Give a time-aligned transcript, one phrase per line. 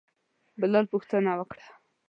[0.61, 1.65] بلال پوښتنه وکړه.